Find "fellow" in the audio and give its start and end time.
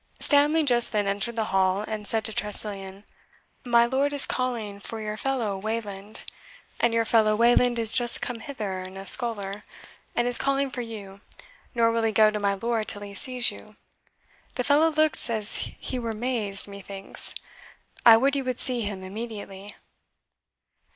5.15-5.55, 7.05-7.35, 14.63-14.89